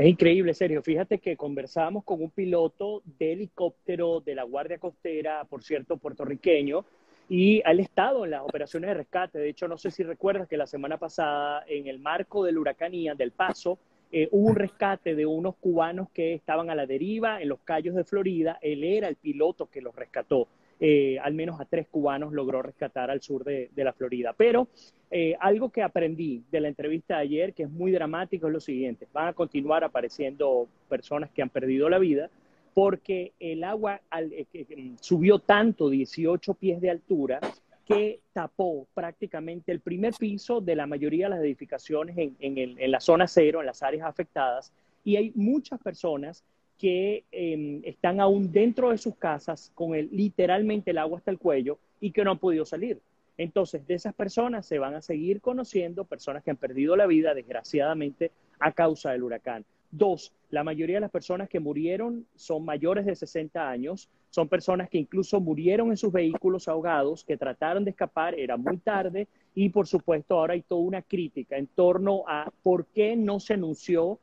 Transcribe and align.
Es 0.00 0.06
increíble, 0.06 0.54
Sergio. 0.54 0.80
Fíjate 0.80 1.18
que 1.18 1.36
conversábamos 1.36 2.04
con 2.04 2.22
un 2.22 2.30
piloto 2.30 3.02
de 3.18 3.34
helicóptero 3.34 4.20
de 4.20 4.34
la 4.34 4.44
Guardia 4.44 4.78
Costera, 4.78 5.44
por 5.44 5.62
cierto, 5.62 5.98
puertorriqueño, 5.98 6.86
y 7.28 7.60
al 7.66 7.80
estado 7.80 8.24
en 8.24 8.30
las 8.30 8.40
operaciones 8.40 8.88
de 8.88 8.94
rescate. 8.94 9.38
De 9.38 9.50
hecho, 9.50 9.68
no 9.68 9.76
sé 9.76 9.90
si 9.90 10.02
recuerdas 10.02 10.48
que 10.48 10.56
la 10.56 10.66
semana 10.66 10.96
pasada, 10.96 11.64
en 11.68 11.86
el 11.86 11.98
marco 11.98 12.46
del 12.46 12.56
huracán 12.56 12.94
Ian 12.94 13.18
del 13.18 13.32
Paso, 13.32 13.78
eh, 14.10 14.26
hubo 14.30 14.48
un 14.48 14.56
rescate 14.56 15.14
de 15.14 15.26
unos 15.26 15.56
cubanos 15.56 16.08
que 16.14 16.32
estaban 16.32 16.70
a 16.70 16.74
la 16.74 16.86
deriva 16.86 17.42
en 17.42 17.50
los 17.50 17.60
Cayos 17.60 17.94
de 17.94 18.04
Florida. 18.04 18.58
Él 18.62 18.84
era 18.84 19.06
el 19.06 19.16
piloto 19.16 19.66
que 19.66 19.82
los 19.82 19.94
rescató. 19.94 20.48
Eh, 20.82 21.18
al 21.18 21.34
menos 21.34 21.60
a 21.60 21.66
tres 21.66 21.86
cubanos 21.88 22.32
logró 22.32 22.62
rescatar 22.62 23.10
al 23.10 23.20
sur 23.20 23.44
de, 23.44 23.70
la 23.76 23.92
Florida. 23.92 24.32
Pero 24.34 24.68
eh, 25.10 25.36
algo 25.38 25.68
que 25.68 25.82
aprendí 25.82 26.42
de 26.50 26.60
la 26.60 26.68
entrevista 26.68 27.16
de 27.16 27.22
ayer, 27.22 27.52
que 27.52 27.64
es 27.64 27.70
muy 27.70 27.92
dramático, 27.92 28.46
es 28.46 28.52
lo 28.52 28.60
siguiente. 28.60 29.06
Van 29.12 29.28
a 29.28 29.34
continuar 29.34 29.84
apareciendo 29.84 30.68
personas 30.88 31.30
que 31.30 31.42
han 31.42 31.50
perdido 31.50 31.90
la 31.90 31.98
vida 31.98 32.30
porque 32.72 33.32
el 33.40 33.62
agua 33.64 34.00
eh, 34.16 34.94
subió 35.00 35.40
tanto, 35.40 35.90
18 35.90 36.54
pies 36.54 36.80
de 36.80 36.88
altura, 36.88 37.40
que 37.84 38.20
tapó 38.32 38.86
prácticamente 38.94 39.72
el 39.72 39.80
primer 39.80 40.14
piso 40.14 40.60
de 40.62 40.76
la 40.76 40.86
mayoría 40.86 41.26
de 41.26 41.30
las 41.30 41.40
edificaciones 41.40 42.16
en 42.38 42.90
la 42.90 43.00
zona 43.00 43.26
cero, 43.26 43.60
en 43.60 43.66
las 43.66 43.82
áreas 43.82 44.06
afectadas, 44.06 44.72
y 45.02 45.16
hay 45.16 45.32
muchas 45.34 45.80
personas 45.80 46.44
que 46.80 47.24
em, 47.30 47.82
están 47.84 48.20
aún 48.20 48.50
dentro 48.50 48.88
de 48.90 48.96
sus 48.96 49.14
casas 49.14 49.70
con 49.74 49.94
el, 49.94 50.08
literalmente 50.10 50.92
el 50.92 50.98
agua 50.98 51.18
hasta 51.18 51.30
el 51.30 51.38
cuello 51.38 51.78
y 52.00 52.10
que 52.10 52.24
no 52.24 52.30
han 52.30 52.38
podido 52.38 52.64
salir. 52.64 52.98
Entonces, 53.36 53.86
de 53.86 53.94
esas 53.94 54.14
personas 54.14 54.64
se 54.64 54.78
van 54.78 54.94
a 54.94 55.02
seguir 55.02 55.42
conociendo 55.42 56.06
personas 56.06 56.42
que 56.42 56.50
han 56.50 56.56
perdido 56.56 56.96
la 56.96 57.06
vida, 57.06 57.34
desgraciadamente, 57.34 58.32
a 58.58 58.72
causa 58.72 59.12
del 59.12 59.24
huracán. 59.24 59.66
Dos, 59.90 60.32
la 60.48 60.64
mayoría 60.64 60.96
de 60.96 61.00
las 61.02 61.10
personas 61.10 61.50
que 61.50 61.60
murieron 61.60 62.24
son 62.34 62.64
mayores 62.64 63.04
de 63.04 63.14
60 63.14 63.68
años, 63.68 64.08
son 64.30 64.48
personas 64.48 64.88
que 64.88 64.98
incluso 64.98 65.38
murieron 65.38 65.90
en 65.90 65.98
sus 65.98 66.12
vehículos 66.12 66.66
ahogados, 66.66 67.24
que 67.24 67.36
trataron 67.36 67.84
de 67.84 67.90
escapar, 67.90 68.38
era 68.38 68.56
muy 68.56 68.78
tarde 68.78 69.28
y 69.54 69.68
por 69.68 69.86
supuesto 69.86 70.38
ahora 70.38 70.54
hay 70.54 70.62
toda 70.62 70.80
una 70.80 71.02
crítica 71.02 71.58
en 71.58 71.66
torno 71.66 72.24
a 72.26 72.50
por 72.62 72.86
qué 72.86 73.16
no 73.16 73.38
se 73.38 73.54
anunció 73.54 74.18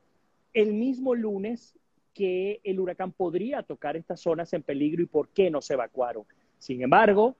el 0.54 0.72
mismo 0.72 1.14
lunes 1.14 1.77
que 2.18 2.60
el 2.64 2.80
huracán 2.80 3.12
podría 3.12 3.62
tocar 3.62 3.96
estas 3.96 4.18
zonas 4.18 4.52
en 4.52 4.64
peligro 4.64 5.00
y 5.00 5.06
por 5.06 5.28
qué 5.28 5.52
no 5.52 5.60
se 5.60 5.74
evacuaron. 5.74 6.24
Sin 6.58 6.82
embargo, 6.82 7.36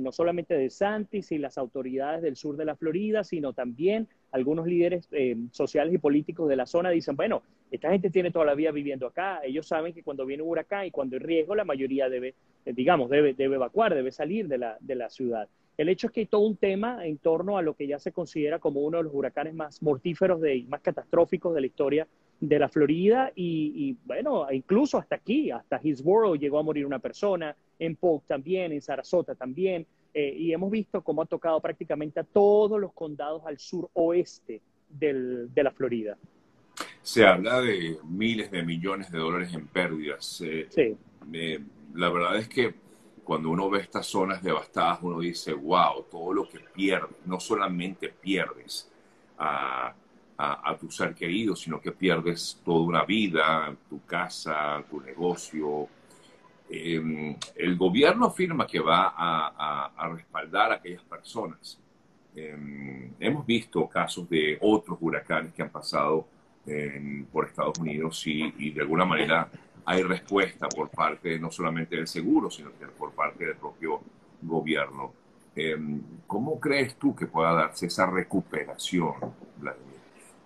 no 0.00 0.10
solamente 0.10 0.54
de 0.54 0.70
Santis 0.70 1.32
y 1.32 1.38
las 1.38 1.58
autoridades 1.58 2.22
del 2.22 2.36
sur 2.36 2.56
de 2.56 2.64
la 2.64 2.74
Florida, 2.74 3.24
sino 3.24 3.52
también 3.52 4.08
algunos 4.30 4.66
líderes 4.66 5.06
eh, 5.12 5.36
sociales 5.50 5.92
y 5.92 5.98
políticos 5.98 6.48
de 6.48 6.56
la 6.56 6.64
zona 6.64 6.88
dicen, 6.88 7.14
bueno, 7.14 7.42
esta 7.70 7.90
gente 7.90 8.08
tiene 8.08 8.30
toda 8.30 8.46
la 8.46 8.54
vida 8.54 8.70
viviendo 8.70 9.06
acá, 9.06 9.40
ellos 9.44 9.66
saben 9.66 9.92
que 9.92 10.02
cuando 10.02 10.24
viene 10.24 10.42
un 10.42 10.48
huracán 10.48 10.86
y 10.86 10.90
cuando 10.90 11.16
hay 11.16 11.20
riesgo, 11.20 11.54
la 11.54 11.66
mayoría 11.66 12.08
debe, 12.08 12.34
eh, 12.64 12.72
digamos, 12.72 13.10
debe 13.10 13.34
evacuar, 13.36 13.94
debe 13.94 14.12
salir 14.12 14.48
de 14.48 14.56
la, 14.56 14.78
de 14.80 14.94
la 14.94 15.10
ciudad. 15.10 15.46
El 15.76 15.90
hecho 15.90 16.06
es 16.06 16.12
que 16.14 16.20
hay 16.20 16.26
todo 16.26 16.42
un 16.42 16.56
tema 16.56 17.06
en 17.06 17.18
torno 17.18 17.58
a 17.58 17.62
lo 17.62 17.74
que 17.74 17.86
ya 17.86 17.98
se 17.98 18.12
considera 18.12 18.58
como 18.58 18.80
uno 18.80 18.96
de 18.96 19.04
los 19.04 19.14
huracanes 19.14 19.52
más 19.52 19.82
mortíferos 19.82 20.40
y 20.46 20.62
más 20.64 20.80
catastróficos 20.80 21.54
de 21.54 21.60
la 21.60 21.66
historia 21.66 22.06
de 22.42 22.58
la 22.58 22.68
Florida 22.68 23.30
y, 23.36 23.96
bueno, 24.04 24.48
incluso 24.50 24.98
hasta 24.98 25.14
aquí, 25.14 25.52
hasta 25.52 25.80
Hillsborough 25.80 26.36
llegó 26.36 26.58
a 26.58 26.64
morir 26.64 26.84
una 26.84 26.98
persona, 26.98 27.54
en 27.78 27.94
Polk 27.94 28.24
también, 28.26 28.72
en 28.72 28.82
Sarasota 28.82 29.36
también, 29.36 29.86
eh, 30.12 30.34
y 30.36 30.52
hemos 30.52 30.68
visto 30.68 31.02
cómo 31.02 31.22
ha 31.22 31.26
tocado 31.26 31.60
prácticamente 31.60 32.18
a 32.18 32.24
todos 32.24 32.80
los 32.80 32.92
condados 32.94 33.42
al 33.46 33.60
suroeste 33.60 34.60
del, 34.88 35.54
de 35.54 35.62
la 35.62 35.70
Florida. 35.70 36.18
Se 37.00 37.24
habla 37.24 37.60
de 37.60 37.98
miles 38.08 38.50
de 38.50 38.64
millones 38.64 39.12
de 39.12 39.18
dólares 39.18 39.54
en 39.54 39.68
pérdidas. 39.68 40.42
Eh, 40.44 40.66
sí. 40.68 40.96
la 41.94 42.08
verdad 42.10 42.38
es 42.38 42.48
que 42.48 42.74
cuando 43.22 43.50
uno 43.50 43.70
ve 43.70 43.78
estas 43.78 44.06
zonas 44.06 44.42
devastadas, 44.42 44.98
uno 45.02 45.20
dice, 45.20 45.52
wow, 45.52 46.06
todo 46.10 46.32
lo 46.32 46.48
que 46.48 46.58
pierdes, 46.74 47.16
no 47.24 47.38
solamente 47.38 48.08
pierdes 48.08 48.90
a 49.38 49.94
a, 50.42 50.76
tu 50.76 50.90
ser 50.90 51.14
querido, 51.14 51.54
sino 51.54 51.80
que 51.80 51.92
pierdes 51.92 52.60
toda 52.64 52.80
una 52.80 53.04
vida, 53.04 53.74
tu 53.88 54.04
casa, 54.04 54.82
tu 54.90 55.00
negocio. 55.00 55.88
Em, 56.68 57.36
el 57.54 57.76
gobierno 57.76 58.26
afirma 58.26 58.66
que 58.66 58.80
va 58.80 59.14
a, 59.16 60.08
respaldar 60.12 60.72
a 60.72 60.74
aquellas 60.76 61.02
personas. 61.02 61.78
Em, 62.34 63.12
hemos 63.20 63.46
visto 63.46 63.86
casos 63.88 64.28
de 64.28 64.58
otros 64.60 64.98
huracanes 65.00 65.52
que 65.52 65.62
han 65.62 65.70
pasado 65.70 66.26
por 67.32 67.46
Estados 67.46 67.76
Unidos 67.80 68.24
y, 68.24 68.70
de 68.70 68.82
alguna 68.82 69.04
manera 69.04 69.48
hay 69.84 70.04
respuesta 70.04 70.68
por 70.68 70.90
parte 70.90 71.36
no 71.40 71.50
solamente 71.50 71.96
del 71.96 72.06
seguro, 72.06 72.48
sino 72.52 72.70
que 72.78 72.86
por 72.86 73.10
parte 73.12 73.46
del 73.46 73.56
propio 73.56 74.00
gobierno. 74.40 75.12
Em, 75.56 76.00
¿Cómo 76.26 76.60
crees 76.60 76.94
tú 76.96 77.14
que 77.16 77.26
pueda 77.26 77.52
darse 77.52 77.86
esa 77.86 78.06
recuperación, 78.06 79.14
Vladimir? 79.58 79.91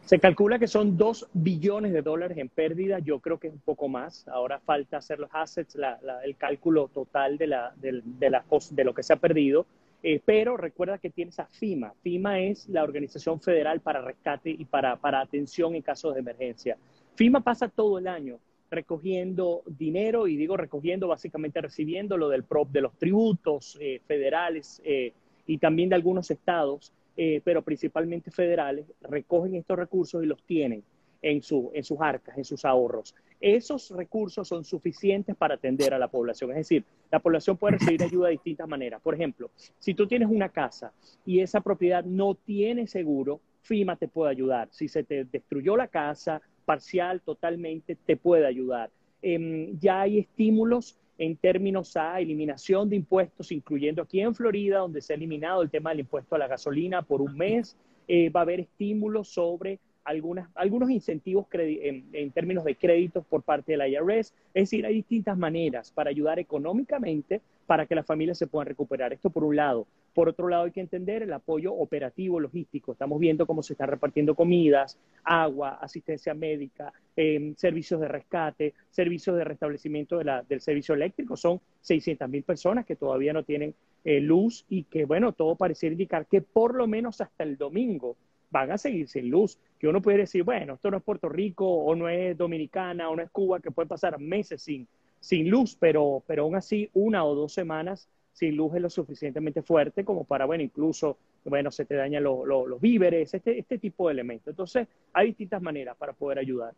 Se 0.06 0.21
calcula 0.21 0.61
que 0.61 0.69
son 0.69 0.97
2 0.97 1.31
billones 1.33 1.93
de 1.93 2.00
dólares 2.00 2.39
en 2.39 2.49
pérdida, 2.49 3.00
yo 3.00 3.19
creo 3.19 3.41
que 3.41 3.49
es 3.49 3.53
un 3.53 3.59
poco 3.59 3.89
más. 3.89 4.27
Ahora 4.28 4.61
falta 4.61 4.99
hacer 4.99 5.19
los 5.19 5.28
assets, 5.33 5.77
el 6.25 6.37
cálculo 6.37 6.87
total 6.87 7.37
de, 7.37 7.49
la, 7.49 7.75
de, 7.75 8.03
de, 8.05 8.84
lo 8.84 8.95
que 8.95 9.03
se 9.03 9.12
ha 9.12 9.16
perdido. 9.16 9.66
Eh, 10.05 10.21
pero 10.25 10.56
recuerda 10.56 10.99
que 10.99 11.11
tienes 11.11 11.41
a 11.41 11.47
FIMA. 11.47 11.93
FIMA 12.05 12.39
es 12.39 12.69
la 12.69 12.84
Organización 12.84 13.41
Federal 13.41 13.81
para 13.81 14.00
Rescate 14.00 14.50
y 14.50 14.65
para, 14.65 14.95
para 14.95 15.21
Atención 15.21 15.75
en 15.75 15.83
casos 15.83 16.15
de 16.15 16.21
emergencia. 16.21 16.77
FIMA 17.16 17.41
pasa 17.41 17.69
todo 17.69 17.99
el 17.99 18.06
año 18.06 18.39
recogiendo 18.71 19.62
dinero, 19.66 20.28
y 20.28 20.37
digo 20.37 20.56
recogiendo, 20.56 21.09
básicamente 21.09 21.61
recibiendo 21.61 22.16
lo 22.16 22.28
del 22.28 22.45
PROP 22.45 22.71
de 22.71 22.81
los 22.81 22.97
tributos 22.97 23.77
eh, 23.81 24.00
federales 24.06 24.81
eh, 24.84 25.12
y 25.49 25.59
también 25.59 25.89
de 25.89 25.97
algunos 25.97 26.31
estados 26.31 26.93
eh, 27.16 27.41
pero 27.44 27.62
principalmente 27.62 28.31
federales, 28.31 28.87
recogen 29.00 29.54
estos 29.54 29.78
recursos 29.78 30.22
y 30.22 30.27
los 30.27 30.43
tienen 30.44 30.82
en, 31.22 31.43
su, 31.43 31.71
en 31.75 31.82
sus 31.82 31.99
arcas, 32.00 32.37
en 32.37 32.44
sus 32.44 32.65
ahorros. 32.65 33.15
Esos 33.41 33.91
recursos 33.91 34.47
son 34.47 34.65
suficientes 34.65 35.37
para 35.37 35.54
atender 35.54 35.93
a 35.94 35.99
la 35.99 36.09
población. 36.09 36.50
Es 36.50 36.56
decir, 36.59 36.84
la 37.10 37.19
población 37.19 37.56
puede 37.56 37.78
recibir 37.78 38.03
ayuda 38.03 38.27
de 38.27 38.32
distintas 38.32 38.69
maneras. 38.69 39.00
Por 39.03 39.15
ejemplo, 39.15 39.50
si 39.78 39.94
tú 39.94 40.06
tienes 40.06 40.28
una 40.28 40.49
casa 40.49 40.93
y 41.25 41.41
esa 41.41 41.60
propiedad 41.60 42.04
no 42.04 42.34
tiene 42.34 42.87
seguro, 42.87 43.41
FIMA 43.62 43.97
te 43.97 44.09
puede 44.09 44.31
ayudar. 44.31 44.69
Si 44.71 44.88
se 44.88 45.03
te 45.03 45.25
destruyó 45.25 45.77
la 45.77 45.88
casa, 45.88 46.41
parcial, 46.65 47.21
totalmente, 47.21 47.97
te 47.97 48.16
puede 48.16 48.47
ayudar. 48.47 48.91
Em, 49.22 49.78
ya 49.78 50.03
hay 50.03 50.19
estímulos 50.19 50.98
en 51.19 51.37
términos 51.37 51.97
a 51.97 52.21
eliminación 52.21 52.88
de 52.88 52.97
impuestos, 52.97 53.53
incluyendo 53.53 54.03
aquí 54.03 54.21
en 54.21 54.34
Florida, 54.34 54.78
donde 54.78 55.00
se 55.00 55.12
ha 55.12 55.16
eliminado 55.16 55.62
el 55.62 55.71
tema 55.71 55.91
del 55.91 56.00
impuesto 56.00 56.34
a 56.34 56.38
la 56.38 56.49
gasolina 56.49 57.03
por 57.03 57.22
un 57.22 57.37
mes. 57.37 57.77
Eh, 58.09 58.31
va 58.31 58.41
a 58.41 58.43
haber 58.43 58.60
estímulos 58.60 59.28
sobre 59.28 59.78
algunas, 60.04 60.49
algunos 60.54 60.91
incentivos 60.91 61.47
en, 61.53 62.06
en, 62.12 62.31
términos 62.31 62.65
de 62.65 62.77
créditos 62.77 63.25
por 63.27 63.43
parte 63.43 63.72
de 63.72 63.78
la 63.78 63.88
IRS. 63.88 64.32
Es 64.54 64.71
decir, 64.71 64.87
hay 64.87 64.94
distintas 64.94 65.37
maneras 65.37 65.91
para 65.91 66.10
ayudar 66.10 66.38
económicamente 66.38 67.41
para 67.66 67.87
que 67.87 67.94
las 67.94 68.06
familias 68.06 68.38
se 68.38 68.47
puedan 68.47 68.69
recuperar. 68.69 69.12
Esto 69.12 69.31
por 69.31 69.44
un 69.44 69.56
lado. 69.56 69.87
Por 70.15 70.28
otro 70.28 70.49
lado, 70.49 70.65
hay 70.65 70.71
que 70.71 70.81
entender 70.81 71.22
el 71.22 71.32
apoyo 71.32 71.75
operativo 71.75 72.41
logístico. 72.41 72.93
Estamos 72.93 73.19
viendo 73.21 73.47
cómo 73.47 73.62
se 73.62 73.75
están 73.75 73.88
repartiendo 73.88 74.34
comidas, 74.34 74.99
agua, 75.25 75.78
asistencia 75.81 76.32
médica, 76.32 76.93
em, 77.16 77.54
servicios 77.56 78.00
de 78.00 78.09
rescate, 78.09 78.75
servicios 78.91 79.37
de 79.37 79.44
restablecimiento 79.44 80.19
del 80.19 80.60
servicio 80.60 80.94
eléctrico. 80.94 81.37
Son 81.37 81.60
600 81.81 82.28
mil 82.28 82.44
personas 82.44 82.87
que 82.87 82.97
todavía 82.97 83.32
no 83.32 83.43
tienen 83.43 83.75
eh, 84.04 84.21
luz 84.21 84.65
y 84.69 84.84
que, 84.84 85.04
bueno, 85.04 85.33
todo 85.33 85.56
parece 85.56 85.88
indicar 85.88 86.27
que 86.27 86.41
por 86.41 86.75
lo 86.75 86.87
menos 86.87 87.21
hasta 87.21 87.43
el 87.43 87.56
domingo 87.56 88.16
van 88.50 88.71
a 88.71 88.78
seguir 88.78 89.09
sin 89.09 89.28
luz. 89.28 89.59
Que 89.78 89.88
uno 89.88 90.00
puede 90.00 90.19
decir, 90.19 90.44
bueno, 90.44 90.75
esto 90.75 90.91
no 90.91 90.98
es 90.98 91.03
Puerto 91.03 91.28
Rico 91.28 91.66
o 91.66 91.94
no 91.94 92.09
es 92.09 92.38
Dominicana 92.38 93.10
o 93.10 93.16
no 93.16 93.22
es 93.22 93.30
Cuba, 93.30 93.60
que 93.60 93.71
puede 93.71 93.89
pasar 93.89 94.18
meses 94.18 94.63
sin, 94.63 94.86
sin 95.27 95.51
luz, 95.51 95.77
pero, 95.77 96.23
pero 96.25 96.45
aún 96.45 96.55
así 96.55 96.89
una 96.95 97.25
o 97.25 97.34
dos 97.34 97.53
semanas 97.53 98.09
sin 98.33 98.55
luz 98.55 98.77
es 98.77 98.81
lo 98.81 98.89
suficientemente 98.89 99.61
fuerte 99.61 100.05
como 100.05 100.23
para, 100.23 100.45
bueno, 100.45 100.63
incluso, 100.63 101.19
bueno, 101.45 101.73
se 101.73 101.84
te 101.84 101.97
dañan 101.97 102.23
los 102.23 102.81
víveres, 102.81 103.34
este, 103.34 103.59
este 103.59 103.78
tipo 103.78 104.07
de 104.07 104.13
elementos. 104.13 104.53
Entonces, 104.53 104.87
hay 105.13 105.28
distintas 105.28 105.61
maneras 105.61 105.97
para 105.97 106.13
poder 106.13 106.39
ayudar. 106.39 106.75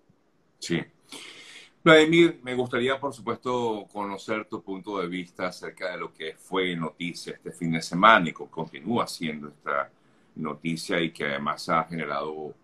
Sí. 0.59 0.81
Vladimir, 1.85 2.41
me 2.43 2.55
gustaría, 2.55 2.99
por 2.99 3.13
supuesto, 3.13 3.87
conocer 3.93 4.47
tu 4.47 4.63
punto 4.63 4.99
de 4.99 5.09
vista 5.09 5.49
acerca 5.49 5.91
de 5.91 5.99
lo 5.99 6.15
que 6.15 6.33
fue 6.39 6.75
noticia 6.75 7.35
este 7.35 7.53
fin 7.53 7.73
de 7.73 7.83
semana 7.83 8.31
y 8.31 8.33
que 8.33 8.47
continúa 8.47 9.07
siendo 9.07 9.49
esta 9.49 9.91
noticia 10.37 10.99
y 11.03 11.11
que 11.11 11.27
además 11.27 11.69
ha 11.69 11.85
generado 11.85 12.55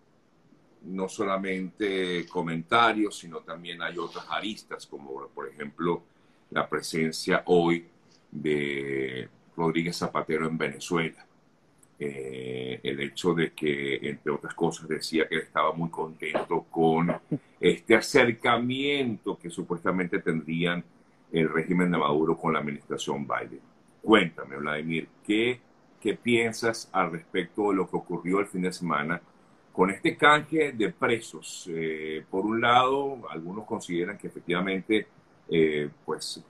no 0.85 1.09
solamente 1.09 2.25
comentarios, 2.27 3.17
sino 3.17 3.39
también 3.39 3.81
hay 3.81 3.97
otras 3.97 4.25
aristas, 4.29 4.85
como 4.85 5.27
por 5.33 5.47
ejemplo 5.49 6.03
la 6.51 6.67
presencia 6.69 7.43
hoy 7.45 7.85
de 8.31 9.27
Rodríguez 9.55 9.97
Zapatero 9.97 10.47
en 10.47 10.57
Venezuela. 10.57 11.25
eh, 11.97 12.79
el 12.83 12.99
hecho 12.99 13.33
de 13.33 13.53
que, 13.53 13.95
entre 14.09 14.31
otras 14.31 14.53
cosas, 14.53 14.87
decía 14.87 15.27
que 15.27 15.37
estaba 15.37 15.71
muy 15.73 15.89
contento 15.89 16.65
con 16.69 17.13
este 17.59 17.95
acercamiento 17.95 19.37
que 19.37 19.49
supuestamente 19.49 20.19
tendrían 20.19 20.83
el 21.31 21.49
régimen 21.49 21.91
de 21.91 21.97
Maduro 21.97 22.37
con 22.37 22.53
la 22.53 22.59
administración 22.59 23.25
Biden. 23.25 23.61
Cuéntame, 24.01 24.57
Vladimir, 24.57 25.07
¿qué, 25.25 25.59
qué 26.01 26.15
piensas 26.15 26.89
al 26.91 27.11
respecto 27.11 27.69
de 27.69 27.77
lo 27.77 27.89
que 27.89 27.97
ocurrió 27.97 28.39
el 28.39 28.47
fin 28.47 28.61
de 28.63 28.73
semana 28.73 29.21
con 29.75 29.89
este 29.91 30.15
canje 30.15 30.71
de 30.71 30.89
presos? 30.91 31.69
Eh, 31.69 32.23
por 32.29 32.45
un 32.45 32.61
lado, 32.61 33.19
algunos 33.29 33.65
consideran 33.65 34.17
que 34.17 34.27
efectivamente 34.27 35.07
eh, 35.49 35.89
pues, 36.05 36.41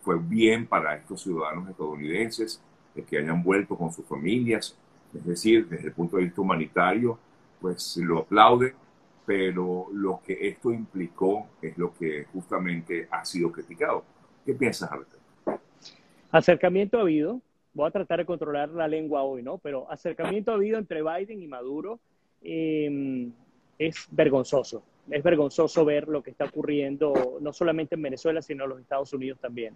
fue 0.00 0.18
bien 0.18 0.66
para 0.66 0.96
estos 0.96 1.22
ciudadanos 1.22 1.68
estadounidenses 1.68 2.62
que 3.08 3.18
hayan 3.18 3.42
vuelto 3.42 3.76
con 3.76 3.92
sus 3.92 4.04
familias, 4.06 4.76
es 5.14 5.24
decir, 5.24 5.68
desde 5.68 5.88
el 5.88 5.92
punto 5.92 6.16
de 6.16 6.24
vista 6.24 6.40
humanitario, 6.40 7.18
pues 7.60 7.96
lo 7.98 8.20
aplauden, 8.20 8.74
pero 9.24 9.86
lo 9.92 10.20
que 10.24 10.48
esto 10.48 10.72
implicó 10.72 11.46
es 11.62 11.76
lo 11.78 11.94
que 11.94 12.24
justamente 12.32 13.08
ha 13.10 13.24
sido 13.24 13.52
criticado. 13.52 14.04
¿Qué 14.44 14.54
piensas 14.54 14.90
al 14.90 15.06
Acercamiento 16.32 16.98
ha 16.98 17.02
habido, 17.02 17.40
voy 17.74 17.88
a 17.88 17.90
tratar 17.90 18.20
de 18.20 18.26
controlar 18.26 18.70
la 18.70 18.88
lengua 18.88 19.22
hoy, 19.22 19.42
¿no? 19.42 19.58
Pero 19.58 19.90
acercamiento 19.90 20.52
ha 20.52 20.54
habido 20.54 20.78
entre 20.78 21.02
Biden 21.02 21.42
y 21.42 21.46
Maduro. 21.46 22.00
Em, 22.42 23.32
es 23.78 24.06
vergonzoso. 24.10 24.82
Es 25.10 25.22
vergonzoso 25.22 25.84
ver 25.84 26.06
lo 26.06 26.22
que 26.22 26.30
está 26.30 26.44
ocurriendo, 26.44 27.38
no 27.40 27.52
solamente 27.52 27.94
en 27.94 28.02
Venezuela, 28.02 28.42
sino 28.42 28.64
en 28.64 28.70
los 28.70 28.80
Estados 28.80 29.12
Unidos 29.12 29.40
también. 29.40 29.74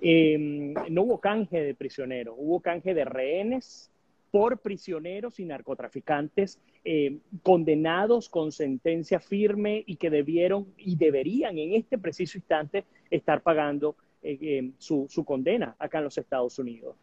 Em, 0.00 0.74
no 0.90 1.02
hubo 1.02 1.20
canje 1.20 1.62
de 1.62 1.74
prisioneros, 1.74 2.34
hubo 2.36 2.60
canje 2.60 2.92
de 2.92 3.04
rehenes 3.04 3.90
por 4.34 4.58
prisioneros 4.58 5.38
y 5.38 5.44
narcotraficantes 5.44 6.58
eh, 6.84 7.18
condenados 7.44 8.28
con 8.28 8.50
sentencia 8.50 9.20
firme 9.20 9.84
y 9.86 9.94
que 9.94 10.10
debieron 10.10 10.66
y 10.76 10.96
deberían 10.96 11.56
en 11.56 11.74
este 11.74 11.98
preciso 11.98 12.36
instante 12.36 12.84
estar 13.10 13.42
pagando 13.42 13.94
eh, 14.22 14.36
eh, 14.42 14.70
su, 14.78 15.06
condena 15.24 15.76
acá 15.78 15.98
en 15.98 16.04
los 16.04 16.18
Estados 16.18 16.58
Unidos. 16.58 16.96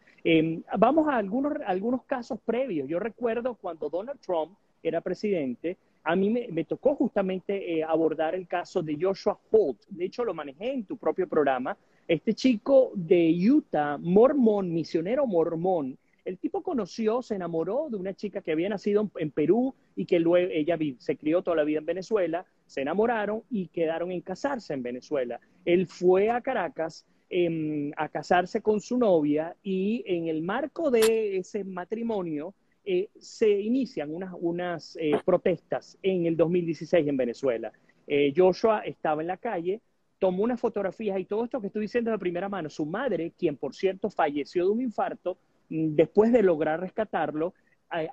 vamos 0.76 1.08
a 1.08 1.16
algunos, 1.16 1.54
algunos 1.64 2.04
casos 2.04 2.38
previos. 2.44 2.86
Yo 2.86 2.98
recuerdo 2.98 3.54
cuando 3.54 3.88
Donald 3.88 4.20
Trump 4.20 4.52
era 4.82 5.00
presidente, 5.00 5.76
a 6.04 6.16
mí 6.16 6.30
me, 6.30 6.64
tocó 6.64 6.96
justamente 6.96 7.84
abordar 7.84 8.34
el 8.34 8.48
caso 8.48 8.82
de 8.82 8.98
Joshua 9.00 9.38
Holt. 9.50 9.78
De 9.88 10.06
hecho, 10.06 10.24
lo 10.24 10.34
manejé 10.34 10.72
en 10.72 10.84
tu 10.84 10.96
propio 10.96 11.28
programa. 11.28 11.76
Este 12.08 12.34
chico 12.34 12.90
de 12.94 13.32
Utah, 13.48 13.98
mormón, 13.98 14.74
misionero 14.74 15.26
mormón, 15.26 15.96
el 16.24 16.38
tipo 16.38 16.62
conoció, 16.62 17.20
se 17.22 17.34
enamoró 17.34 17.88
de 17.90 17.96
una 17.96 18.14
chica 18.14 18.42
que 18.42 18.52
había 18.52 18.68
nacido 18.68 19.10
en 19.16 19.30
Perú 19.30 19.74
y 19.96 20.04
que 20.04 20.20
luego 20.20 20.50
ella 20.52 20.78
se 20.98 21.16
crió 21.16 21.42
toda 21.42 21.56
la 21.56 21.64
vida 21.64 21.78
en 21.78 21.86
Venezuela, 21.86 22.46
se 22.66 22.82
enamoraron 22.82 23.42
y 23.50 23.68
quedaron 23.68 24.12
en 24.12 24.20
casarse 24.20 24.72
en 24.72 24.82
Venezuela. 24.82 25.40
Él 25.64 25.86
fue 25.88 26.30
a 26.30 26.40
Caracas 26.40 27.04
em, 27.28 27.90
a 27.96 28.08
casarse 28.08 28.60
con 28.60 28.80
su 28.80 28.98
novia 28.98 29.56
y 29.62 30.04
en 30.06 30.28
el 30.28 30.42
marco 30.42 30.90
de 30.90 31.38
ese 31.38 31.64
matrimonio 31.64 32.54
eh, 32.84 33.08
se 33.18 33.48
inician 33.48 34.12
unas, 34.12 34.34
unas 34.40 34.96
eh, 35.00 35.12
protestas 35.24 35.98
en 36.02 36.26
el 36.26 36.36
2016 36.36 37.06
en 37.06 37.16
Venezuela. 37.16 37.72
Eh, 38.06 38.32
Joshua 38.36 38.80
estaba 38.80 39.22
en 39.22 39.28
la 39.28 39.36
calle, 39.36 39.80
tomó 40.18 40.42
unas 40.42 40.60
fotografías 40.60 41.18
y 41.18 41.24
todo 41.24 41.44
esto 41.44 41.60
que 41.60 41.68
estoy 41.68 41.82
diciendo 41.82 42.10
de 42.10 42.18
primera 42.18 42.48
mano, 42.48 42.68
su 42.68 42.84
madre, 42.84 43.32
quien 43.38 43.56
por 43.56 43.74
cierto 43.74 44.10
falleció 44.10 44.64
de 44.64 44.70
un 44.72 44.80
infarto, 44.80 45.38
después 45.68 46.32
de 46.32 46.42
lograr 46.42 46.80
rescatarlo, 46.80 47.54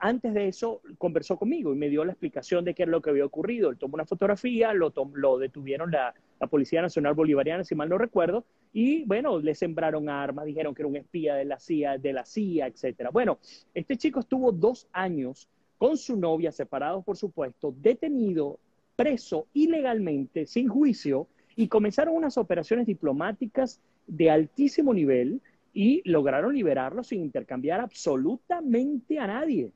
antes 0.01 0.33
de 0.33 0.47
eso 0.47 0.81
conversó 0.97 1.37
conmigo 1.37 1.73
y 1.73 1.77
me 1.77 1.89
dio 1.89 2.03
la 2.03 2.11
explicación 2.11 2.65
de 2.65 2.73
qué 2.73 2.83
era 2.83 2.91
lo 2.91 3.01
que 3.01 3.09
había 3.09 3.25
ocurrido. 3.25 3.69
Él 3.69 3.77
tomó 3.77 3.95
una 3.95 4.05
fotografía, 4.05 4.73
lo, 4.73 4.91
detuvieron 5.37 5.91
la, 5.91 6.13
Policía 6.49 6.81
Nacional 6.81 7.15
Bolivariana, 7.15 7.63
si 7.63 7.75
mal 7.75 7.89
no 7.89 7.97
recuerdo, 7.97 8.45
y 8.71 9.03
bueno, 9.03 9.39
le 9.39 9.55
sembraron 9.55 10.07
armas, 10.09 10.45
dijeron 10.45 10.73
que 10.73 10.83
era 10.83 10.87
un 10.87 10.95
espía 10.95 11.35
de 11.35 11.43
la 11.43 11.59
CIA, 11.59 11.97
de 11.97 12.13
la 12.13 12.25
CIA, 12.25 12.67
etcétera. 12.67 13.09
Bueno, 13.09 13.39
este 13.73 13.97
chico 13.97 14.21
estuvo 14.21 14.51
dos 14.53 14.87
años 14.93 15.49
con 15.77 15.97
su 15.97 16.15
novia, 16.15 16.51
separados 16.51 17.03
por 17.03 17.17
supuesto, 17.17 17.73
detenido, 17.81 18.59
preso 18.95 19.47
ilegalmente, 19.53 20.45
sin 20.45 20.69
juicio, 20.69 21.27
y 21.55 21.67
comenzaron 21.67 22.15
unas 22.15 22.37
operaciones 22.37 22.85
diplomáticas 22.85 23.81
de 24.07 24.29
altísimo 24.29 24.93
nivel 24.93 25.41
y 25.81 26.01
lograron 26.03 26.53
liberarlo 26.53 27.05
sin 27.05 27.21
intercambiar 27.21 27.79
absolutamente 27.79 29.17
a 29.17 29.27
nadie. 29.27 29.71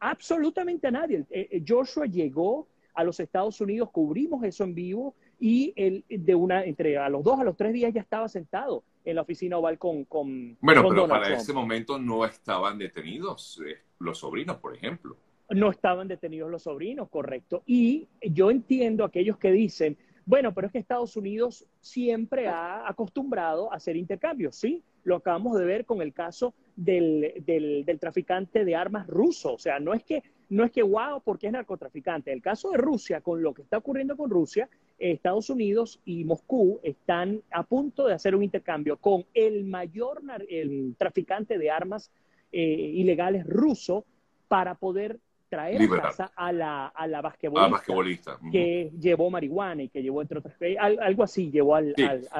Absolutamente 0.00 0.88
a 0.88 0.90
nadie. 0.90 1.24
Eh, 1.30 1.48
eh, 1.48 1.64
Joshua 1.64 2.06
llegó 2.06 2.66
a 2.92 3.04
los 3.04 3.20
Estados 3.20 3.60
Unidos, 3.60 3.90
cubrimos 3.92 4.42
eso 4.42 4.64
en 4.64 4.74
vivo 4.74 5.14
y 5.38 5.72
él, 5.76 6.04
de 6.08 6.34
una, 6.34 6.64
entre 6.64 6.98
a 6.98 7.08
los 7.08 7.22
dos 7.22 7.38
a 7.38 7.44
los 7.44 7.56
tres 7.56 7.72
días 7.72 7.94
ya 7.94 8.00
estaba 8.00 8.28
sentado 8.28 8.82
en 9.04 9.14
la 9.14 9.22
oficina 9.22 9.56
oval 9.56 9.78
con, 9.78 10.04
con 10.06 10.58
Bueno, 10.60 10.88
pero 10.88 11.06
para 11.06 11.32
ese 11.32 11.52
momento 11.52 12.00
no 12.00 12.24
estaban 12.24 12.76
detenidos 12.76 13.62
eh, 13.64 13.76
los 14.00 14.18
sobrinos, 14.18 14.56
por 14.56 14.74
ejemplo. 14.74 15.16
No 15.50 15.70
estaban 15.70 16.08
detenidos 16.08 16.50
los 16.50 16.64
sobrinos, 16.64 17.08
correcto. 17.08 17.62
Y 17.64 18.08
yo 18.20 18.50
entiendo 18.50 19.04
a 19.04 19.06
aquellos 19.06 19.38
que 19.38 19.52
dicen, 19.52 19.96
bueno, 20.26 20.52
pero 20.52 20.66
es 20.66 20.72
que 20.72 20.80
Estados 20.80 21.16
Unidos 21.16 21.64
siempre 21.80 22.48
ha 22.48 22.88
acostumbrado 22.88 23.72
a 23.72 23.76
hacer 23.76 23.94
intercambios, 23.94 24.56
¿sí? 24.56 24.82
Lo 25.04 25.16
acabamos 25.16 25.58
de 25.58 25.64
ver 25.64 25.84
con 25.84 26.02
el 26.02 26.12
caso 26.12 26.54
del, 26.76 27.42
del, 27.46 27.98
traficante 28.00 28.64
de 28.64 28.74
armas 28.74 29.06
ruso. 29.06 29.54
O 29.54 29.58
sea, 29.58 29.78
no 29.78 29.94
es 29.94 30.02
que, 30.02 30.22
no 30.48 30.64
es 30.64 30.72
que 30.72 30.82
wow, 30.82 31.22
porque 31.22 31.46
es 31.46 31.52
narcotraficante. 31.52 32.32
El 32.32 32.42
caso 32.42 32.70
de 32.70 32.78
Rusia, 32.78 33.20
con 33.20 33.42
lo 33.42 33.54
que 33.54 33.62
está 33.62 33.78
ocurriendo 33.78 34.16
con 34.16 34.30
Rusia, 34.30 34.68
Estados 34.98 35.50
Unidos 35.50 36.00
y 36.04 36.24
Moscú 36.24 36.80
están 36.82 37.42
a 37.50 37.62
punto 37.64 38.06
de 38.06 38.14
hacer 38.14 38.34
un 38.34 38.42
intercambio 38.42 38.96
con 38.96 39.24
el 39.34 39.64
mayor 39.64 40.22
el 40.48 40.94
traficante 40.98 41.58
de 41.58 41.70
armas 41.70 42.10
eh, 42.52 42.62
ilegales 42.62 43.46
ruso 43.46 44.04
para 44.48 44.76
poder 44.76 45.18
traer 45.54 45.82
a 45.82 46.02
casa 46.02 46.32
a 46.34 46.52
la, 46.52 46.86
a 46.88 47.06
la 47.06 47.20
basquetbolista, 47.22 48.38
que 48.50 48.90
llevó 48.98 49.30
marihuana 49.30 49.84
y 49.84 49.88
que 49.88 50.02
llevó 50.02 50.22
entre 50.22 50.38
otras 50.38 50.54
algo 50.78 51.22
así 51.22 51.50
llevó 51.50 51.76
al, 51.76 51.94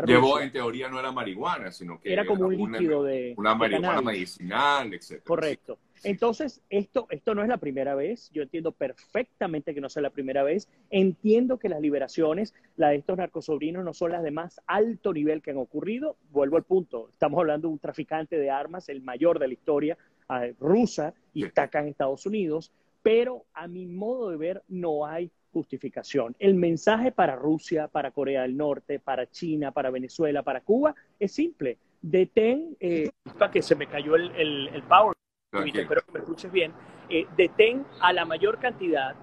llevó 0.07 0.41
en 0.41 0.51
teoría 0.51 0.89
no 0.89 0.99
era 0.99 1.13
marihuana 1.13 1.71
sino 1.71 2.01
que 2.01 2.13
era 2.13 2.27
como 2.27 2.47
un 2.47 2.57
líquido 2.57 3.05
de 3.05 3.35
una 3.37 3.55
marihuana 3.55 4.03
medicinal 4.03 4.93
etc 4.93 5.23
correcto. 5.25 5.79
Entonces 6.03 6.61
esto 6.69 7.07
esto 7.09 7.35
no 7.35 7.43
es 7.43 7.49
la 7.49 7.57
primera 7.57 7.95
vez. 7.95 8.31
Yo 8.33 8.43
entiendo 8.43 8.73
perfectamente 8.73 9.75
que 9.75 9.81
no 9.81 9.89
sea 9.89 10.03
la 10.03 10.11
primera 10.11 10.43
vez. 10.43 10.69
Entiendo 10.91 11.59
que 11.59 11.71
las 11.71 11.81
liberaciones 11.81 12.53
la 12.77 12.91
de 12.91 12.97
estos 12.97 13.17
narcosobrinos 13.17 13.85
no 13.85 13.95
son 13.95 14.13
las 14.13 14.23
de 14.23 14.31
más 14.31 14.61
alto 14.67 15.15
nivel 15.15 15.41
que 15.41 15.53
han 15.53 15.57
ocurrido. 15.57 16.17
Vuelvo 16.31 16.59
al 16.59 16.65
punto. 16.65 17.09
Estamos 17.11 17.39
hablando 17.39 17.69
de 17.69 17.73
un 17.73 17.79
traficante 17.79 18.37
de 18.37 18.51
armas 18.51 18.91
el 18.91 19.01
mayor 19.01 19.39
de 19.39 19.49
la 19.49 19.55
historia 19.55 19.97
eh, 20.29 20.55
rusa 20.61 21.15
y 21.33 21.45
está 21.45 21.65
acá 21.65 21.81
en 21.81 21.89
Estados 21.89 22.27
Unidos 22.27 22.71
pero 23.05 23.45
a 23.53 23.69
mi 23.69 23.87
modo 23.87 24.31
de 24.31 24.39
ver 24.39 24.63
no 24.67 25.05
hay 25.05 25.31
justificación. 25.53 26.35
El 26.39 26.55
mensaje 26.55 27.13
para 27.13 27.37
Rusia, 27.37 27.87
para 27.87 28.11
Corea 28.11 28.43
del 28.43 28.57
Norte, 28.57 28.99
para 28.99 29.31
China, 29.31 29.73
para 29.73 29.91
Venezuela, 29.91 30.43
para 30.43 30.63
Cuba 30.63 30.95
es 31.21 31.31
simple. 31.31 31.77
Detén, 32.01 32.75
eh, 32.81 33.11
que 33.53 33.61
se 33.63 33.77
me 33.77 33.87
cayó 33.87 34.17
el, 34.17 34.31
el, 34.35 34.83
power, 34.85 35.15
espero 35.53 36.01
que 36.01 36.13
me 36.13 36.19
escuches 36.21 36.51
bien, 36.51 36.73
eh, 37.11 37.27
detén 37.37 37.85
a 38.01 38.13
la 38.15 38.25
mayor 38.25 38.59
cantidad 38.59 39.15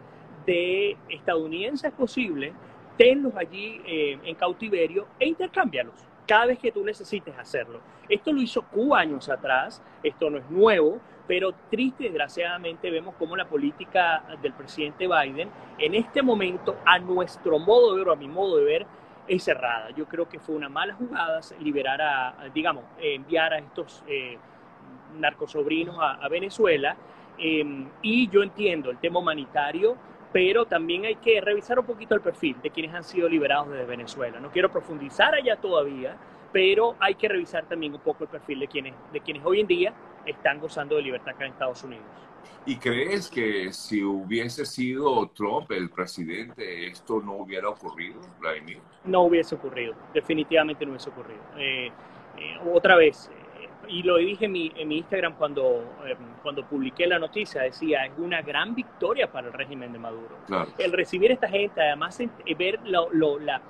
de 0.45 0.95
estadounidenses 1.09 1.91
posible, 1.91 2.53
tenlos 2.97 3.33
allí 3.35 3.81
eh, 3.88 4.19
en 4.23 4.35
cautiverio 4.35 5.07
e 5.19 5.27
intercámbialos 5.27 5.95
cada 6.27 6.45
vez 6.45 6.59
que 6.59 6.71
tú 6.71 6.85
necesites 6.85 7.35
hacerlo. 7.38 7.81
Esto 8.07 8.31
lo 8.31 8.41
hizo 8.41 8.61
Cuba 8.61 9.00
años 9.00 9.27
atrás, 9.27 9.81
esto 10.03 10.29
no 10.29 10.38
es 10.38 10.50
nuevo, 10.51 11.01
pero 11.28 11.54
triste, 11.70 12.06
desgraciadamente, 12.06 12.90
vemos 12.90 13.16
cómo 13.18 13.36
la 13.36 13.46
política 13.48 14.24
del 14.42 14.54
presidente 14.54 15.08
Biden 15.08 15.50
en 15.78 15.96
este 15.96 16.22
momento, 16.22 16.78
a 16.86 17.00
nuestro 17.00 17.60
modo 17.60 17.94
de 17.94 18.00
ver, 18.00 18.10
o 18.10 18.12
a 18.13 18.16
mi 18.16 18.28
modo 18.28 18.58
de 18.58 18.66
ver, 18.66 18.86
es 19.28 19.44
cerrada. 19.44 19.92
Yo 19.92 20.06
creo 20.06 20.28
que 20.28 20.40
fue 20.40 20.56
una 20.56 20.70
mala 20.70 20.94
jugada 20.94 21.40
liberar 21.60 22.01
a, 22.01 22.36
digamos, 22.54 22.84
enviar 23.00 23.54
a 23.54 23.60
estos 23.60 24.04
eh, 24.08 24.38
narcosobrinos 25.18 25.96
a, 26.00 26.28
Venezuela. 26.28 26.96
Em, 27.38 27.88
y 28.01 28.30
yo 28.30 28.44
entiendo 28.44 28.92
el 28.92 28.98
tema 28.98 29.20
humanitario, 29.20 29.96
pero 30.34 30.66
también 30.66 31.06
hay 31.06 31.16
que 31.16 31.40
revisar 31.42 31.80
un 31.80 31.86
poquito 31.86 32.16
el 32.16 32.22
perfil 32.22 32.58
de 32.62 32.70
quienes 32.70 32.94
han 32.94 33.04
sido 33.04 33.28
liberados 33.28 33.70
desde 33.70 33.86
Venezuela. 33.86 34.40
No 34.40 34.51
quiero 34.51 34.72
profundizar 34.72 35.34
allá 35.34 35.56
todavía, 35.56 36.18
pero 36.51 36.96
hay 37.00 37.16
que 37.16 37.28
revisar 37.28 37.66
también 37.66 37.94
un 37.94 38.01
poco 38.01 38.24
el 38.24 38.30
perfil 38.30 38.60
de 38.60 38.68
quienes, 38.68 38.94
de 39.12 39.22
quienes 39.22 39.44
hoy 39.46 39.62
en 39.62 39.68
día 39.68 39.94
están 40.25 40.60
gozando 40.60 40.96
de 40.96 41.04
libertad 41.04 41.30
acá 41.36 41.46
en 41.46 41.54
Estados 41.54 41.84
Unidos. 41.84 42.06
¿Y 42.66 42.75
crees 42.75 43.30
que 43.30 43.74
si 43.74 44.04
hubiese 44.04 44.66
sido 44.66 45.28
Trump 45.30 45.72
el 45.72 45.90
presidente, 45.90 46.88
esto 46.88 47.20
no 47.20 47.34
hubiera 47.34 47.70
ocurrido, 47.70 48.22
Vladimir? 48.40 48.80
No 49.06 49.24
hubiese 49.24 49.56
ocurrido, 49.56 49.96
definitivamente 50.13 50.86
no 50.86 50.92
hubiese 50.92 51.10
ocurrido. 51.10 51.42
Eh, 51.58 51.88
eh, 52.38 52.60
otra 52.72 52.96
vez, 52.96 53.32
y 53.88 54.04
lo 54.04 54.18
dije 54.18 54.46
en 54.46 54.51
mi, 54.51 54.72
en 54.75 54.88
mi 54.88 54.98
Instagram 55.00 55.36
cuando, 55.36 55.84
eh, 56.06 56.16
cuando 56.44 56.63
publiqué 56.66 57.08
la 57.08 57.18
noticia, 57.18 57.63
decía, 57.63 58.06
es 58.06 58.13
una 58.18 58.44
gran 58.44 58.75
victoria 58.75 59.32
para 59.32 59.48
el 59.48 59.54
régimen 59.54 59.92
de 59.92 60.00
Maduro. 60.00 60.38
El 60.78 60.94
recibir 60.94 61.32
a 61.32 61.34
esta 61.34 61.48
gente, 61.48 61.82
además 61.82 62.20
ver 62.58 62.80
lo, 62.86 63.40
la, 63.40 63.62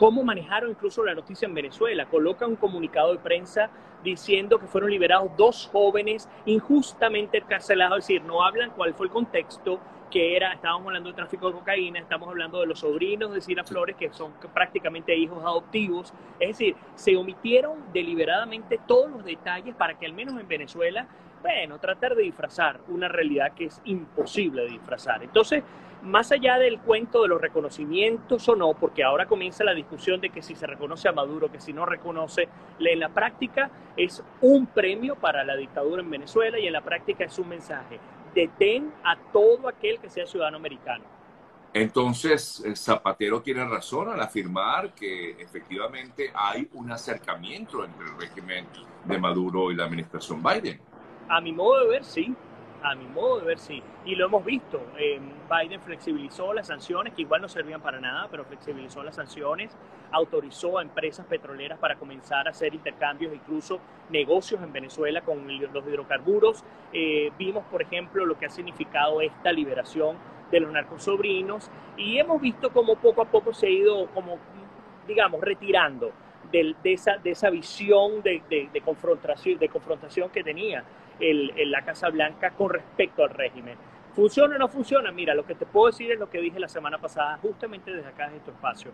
cómo 0.00 0.24
manejaron 0.24 0.70
incluso 0.70 1.04
la 1.04 1.14
noticia 1.14 1.44
en 1.44 1.52
Venezuela. 1.52 2.06
Coloca 2.06 2.46
un 2.46 2.56
comunicado 2.56 3.12
de 3.12 3.18
prensa 3.18 3.68
diciendo 4.02 4.58
que 4.58 4.66
fueron 4.66 4.90
liberados 4.90 5.30
dos 5.36 5.68
jóvenes 5.70 6.26
injustamente 6.46 7.36
encarcelados, 7.36 7.98
es 7.98 8.06
decir, 8.06 8.22
no 8.22 8.42
hablan 8.42 8.70
cuál 8.70 8.94
fue 8.94 9.08
el 9.08 9.12
contexto, 9.12 9.78
que 10.10 10.36
era, 10.36 10.54
estábamos 10.54 10.86
hablando 10.86 11.10
de 11.10 11.16
tráfico 11.16 11.48
de 11.48 11.52
cocaína, 11.52 12.00
estamos 12.00 12.30
hablando 12.30 12.60
de 12.60 12.66
los 12.66 12.78
sobrinos 12.78 13.34
de 13.34 13.42
Cira 13.42 13.62
Flores, 13.62 13.94
que 13.94 14.10
son 14.10 14.32
prácticamente 14.54 15.14
hijos 15.14 15.44
adoptivos. 15.44 16.14
Es 16.40 16.56
decir, 16.56 16.76
se 16.94 17.14
omitieron 17.18 17.92
deliberadamente 17.92 18.80
todos 18.88 19.10
los 19.10 19.22
detalles 19.22 19.74
para 19.74 19.98
que 19.98 20.06
al 20.06 20.14
menos 20.14 20.40
en 20.40 20.48
Venezuela, 20.48 21.08
bueno, 21.42 21.78
tratar 21.78 22.14
de 22.14 22.22
disfrazar 22.22 22.80
una 22.88 23.08
realidad 23.08 23.52
que 23.54 23.66
es 23.66 23.80
imposible 23.84 24.62
de 24.62 24.68
disfrazar. 24.68 25.22
Entonces, 25.22 25.62
más 26.02 26.32
allá 26.32 26.58
del 26.58 26.80
cuento 26.80 27.22
de 27.22 27.28
los 27.28 27.40
reconocimientos 27.40 28.48
o 28.48 28.56
no, 28.56 28.74
porque 28.74 29.04
ahora 29.04 29.26
comienza 29.26 29.64
la 29.64 29.74
discusión 29.74 30.20
de 30.20 30.30
que 30.30 30.42
si 30.42 30.54
se 30.54 30.66
reconoce 30.66 31.08
a 31.08 31.12
Maduro, 31.12 31.50
que 31.50 31.60
si 31.60 31.72
no 31.72 31.84
reconoce, 31.84 32.48
en 32.78 33.00
la 33.00 33.10
práctica 33.10 33.70
es 33.96 34.22
un 34.40 34.66
premio 34.66 35.16
para 35.16 35.44
la 35.44 35.56
dictadura 35.56 36.02
en 36.02 36.10
Venezuela 36.10 36.58
y 36.58 36.66
en 36.66 36.72
la 36.72 36.80
práctica 36.80 37.24
es 37.24 37.38
un 37.38 37.48
mensaje 37.48 37.98
detén 38.34 38.92
a 39.04 39.16
todo 39.32 39.68
aquel 39.68 39.98
que 39.98 40.08
sea 40.08 40.26
ciudadano 40.26 40.56
americano. 40.56 41.04
Entonces, 41.72 42.64
Zapatero 42.74 43.42
tiene 43.42 43.64
razón 43.64 44.08
al 44.08 44.20
afirmar 44.20 44.92
que 44.92 45.32
efectivamente 45.40 46.32
hay 46.34 46.68
un 46.72 46.90
acercamiento 46.90 47.84
entre 47.84 48.06
el 48.06 48.18
régimen 48.18 48.66
de 49.04 49.18
Maduro 49.18 49.70
y 49.70 49.76
la 49.76 49.84
administración 49.84 50.42
Biden. 50.42 50.80
A 51.30 51.40
mi 51.40 51.52
modo 51.52 51.80
de 51.80 51.88
ver, 51.88 52.04
sí 52.04 52.36
a 52.82 52.94
mi 52.94 53.06
modo 53.06 53.40
de 53.40 53.46
ver, 53.46 53.58
sí. 53.58 53.82
Y 54.04 54.14
lo 54.14 54.26
hemos 54.26 54.44
visto. 54.44 54.80
Eh, 54.98 55.20
Biden 55.50 55.80
flexibilizó 55.80 56.52
las 56.52 56.68
sanciones, 56.68 57.14
que 57.14 57.22
igual 57.22 57.42
no 57.42 57.48
servían 57.48 57.80
para 57.80 58.00
nada, 58.00 58.28
pero 58.30 58.44
flexibilizó 58.44 59.02
las 59.02 59.16
sanciones, 59.16 59.76
autorizó 60.12 60.78
a 60.78 60.82
empresas 60.82 61.26
petroleras 61.26 61.78
para 61.78 61.96
comenzar 61.96 62.46
a 62.46 62.50
hacer 62.50 62.74
intercambios, 62.74 63.34
incluso 63.34 63.80
negocios 64.08 64.62
en 64.62 64.72
Venezuela 64.72 65.20
con 65.22 65.46
los 65.46 65.86
hidrocarburos. 65.86 66.64
Eh, 66.92 67.30
vimos, 67.38 67.64
por 67.70 67.82
ejemplo, 67.82 68.24
lo 68.24 68.38
que 68.38 68.46
ha 68.46 68.50
significado 68.50 69.20
esta 69.20 69.52
liberación 69.52 70.16
de 70.50 70.60
los 70.60 70.72
narcosobrinos 70.72 71.70
y 71.96 72.18
hemos 72.18 72.40
visto 72.40 72.70
cómo 72.70 72.96
poco 72.96 73.22
a 73.22 73.26
poco 73.26 73.52
se 73.52 73.66
ha 73.66 73.70
ido, 73.70 74.06
como, 74.08 74.38
digamos, 75.06 75.40
retirando 75.40 76.12
de, 76.52 76.74
esa, 76.84 77.16
de 77.18 77.30
esa 77.30 77.50
visión 77.50 78.22
de, 78.22 78.42
de, 78.48 78.80
confrontación, 78.80 79.58
de 79.58 79.68
confrontación 79.68 80.30
que 80.30 80.42
tenía 80.42 80.84
el, 81.18 81.52
la 81.70 81.82
Casa 81.82 82.08
Blanca 82.08 82.50
con 82.50 82.70
respecto 82.70 83.24
al 83.24 83.30
régimen. 83.30 83.76
¿Funciona 84.14 84.56
o 84.56 84.58
no 84.58 84.68
funciona? 84.68 85.12
Mira, 85.12 85.34
lo 85.34 85.44
que 85.44 85.54
te 85.54 85.66
puedo 85.66 85.86
decir 85.86 86.10
es 86.10 86.18
lo 86.18 86.28
que 86.28 86.40
dije 86.40 86.58
la 86.58 86.68
semana 86.68 86.98
pasada, 86.98 87.38
justamente 87.38 87.92
desde 87.92 88.08
acá, 88.08 88.28
desde 88.28 88.40
tu 88.40 88.50
espacio. 88.50 88.90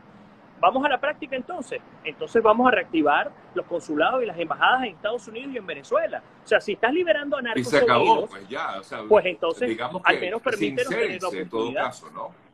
Vamos 0.60 0.84
a 0.84 0.88
la 0.88 0.98
práctica 0.98 1.36
entonces. 1.36 1.80
Entonces 2.04 2.42
vamos 2.42 2.66
a 2.68 2.70
reactivar 2.70 3.30
los 3.54 3.66
consulados 3.66 4.22
y 4.22 4.26
las 4.26 4.38
embajadas 4.38 4.84
en 4.84 4.94
Estados 4.94 5.28
Unidos 5.28 5.50
y 5.52 5.58
en 5.58 5.66
Venezuela. 5.66 6.22
O 6.44 6.46
sea, 6.46 6.60
si 6.60 6.72
estás 6.72 6.92
liberando 6.92 7.36
a 7.36 7.42
narcos 7.42 7.62
y 7.62 7.64
se 7.64 7.78
acabó, 7.78 8.26
pues 8.26 8.48
ya, 8.48 8.78
o 8.78 8.82
sea, 8.82 9.02
pues 9.08 9.26
entonces 9.26 9.68
digamos 9.68 10.02
al 10.04 10.20
menos 10.20 10.40
permítenos 10.40 10.88
tener 10.88 11.22
la 11.22 11.28
En 11.38 11.48
todo 11.48 11.74
caso, 11.74 12.10
¿no? 12.10 12.45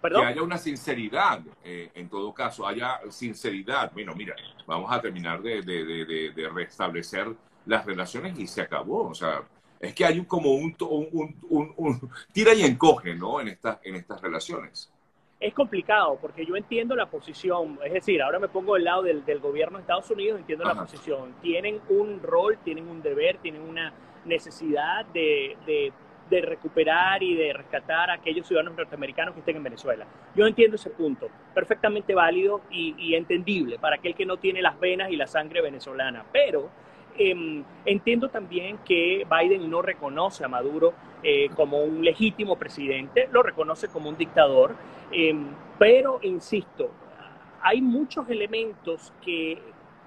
¿Perdón? 0.00 0.22
Que 0.22 0.28
haya 0.28 0.42
una 0.42 0.56
sinceridad, 0.56 1.40
eh, 1.62 1.90
en 1.94 2.08
todo 2.08 2.32
caso, 2.32 2.66
haya 2.66 3.00
sinceridad. 3.10 3.92
Bueno, 3.92 4.14
mira, 4.14 4.34
vamos 4.66 4.90
a 4.90 5.00
terminar 5.00 5.42
de, 5.42 5.62
de, 5.62 5.84
de, 5.84 6.32
de 6.34 6.48
restablecer 6.48 7.28
las 7.66 7.84
relaciones 7.84 8.38
y 8.38 8.46
se 8.46 8.62
acabó. 8.62 9.08
O 9.08 9.14
sea, 9.14 9.42
es 9.78 9.94
que 9.94 10.04
hay 10.04 10.18
un, 10.18 10.24
como 10.24 10.52
un, 10.52 10.74
un, 10.80 11.74
un, 11.76 12.10
tira 12.32 12.54
y 12.54 12.62
encoge, 12.62 13.14
¿no? 13.14 13.40
En, 13.40 13.48
estas 13.48 13.78
en 13.82 13.96
estas 13.96 14.20
relaciones. 14.20 14.90
Es 15.38 15.54
complicado 15.54 16.18
porque 16.20 16.44
yo 16.44 16.54
entiendo 16.54 16.94
la 16.94 17.06
posición, 17.06 17.78
es 17.82 17.94
decir, 17.94 18.20
ahora 18.20 18.38
me 18.38 18.48
pongo 18.48 18.74
del 18.74 18.84
lado 18.84 19.02
del, 19.02 19.24
del 19.24 19.40
gobierno 19.40 19.78
de 19.78 19.82
Estados 19.82 20.10
Unidos, 20.10 20.38
entiendo 20.38 20.66
la 20.66 20.74
posición. 20.74 21.34
Tienen 21.40 21.80
un 21.88 22.22
rol, 22.22 22.58
tienen 22.62 22.88
un 22.88 23.00
deber, 23.00 23.38
tienen 23.38 23.62
una 23.62 23.90
necesidad 24.26 25.06
de, 25.06 25.92
de, 26.30 26.40
recuperar 26.42 27.22
y 27.22 27.34
de 27.34 27.52
rescatar 27.52 28.10
a 28.10 28.14
aquellos 28.14 28.46
ciudadanos 28.46 28.76
norteamericanos 28.76 29.34
que 29.34 29.40
estén 29.40 29.56
en 29.56 29.64
Venezuela. 29.64 30.06
Yo 30.34 30.46
entiendo 30.46 30.76
ese 30.76 30.90
punto, 30.90 31.28
perfectamente 31.54 32.14
válido 32.14 32.62
y, 32.70 32.94
y 32.98 33.14
entendible 33.14 33.78
para 33.78 33.96
aquel 33.96 34.14
que 34.14 34.24
no 34.24 34.36
tiene 34.36 34.62
las 34.62 34.78
venas 34.78 35.10
y 35.10 35.16
la 35.16 35.26
sangre 35.26 35.60
venezolana, 35.60 36.24
pero 36.32 36.70
Em, 37.22 37.64
entiendo 37.84 38.30
también 38.30 38.78
que 38.78 39.26
Biden 39.30 39.68
no 39.68 39.82
reconoce 39.82 40.42
a 40.42 40.48
Maduro 40.48 40.94
eh, 41.22 41.50
como 41.54 41.82
un 41.82 42.02
legítimo 42.02 42.56
presidente, 42.56 43.28
lo 43.30 43.42
reconoce 43.42 43.88
como 43.88 44.08
un 44.08 44.16
dictador, 44.16 44.74
em, 45.12 45.48
pero 45.78 46.20
insisto, 46.22 46.90
hay 47.60 47.82
muchos 47.82 48.28
elementos 48.30 49.12
que, 49.22 49.60